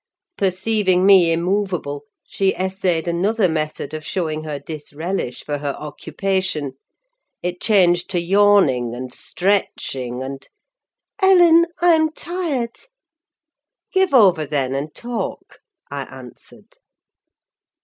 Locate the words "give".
13.93-14.11